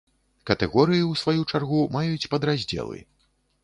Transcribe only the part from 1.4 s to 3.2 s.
чаргу, маюць падраздзелы.